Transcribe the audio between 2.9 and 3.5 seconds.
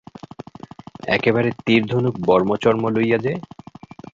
লইয়া যে।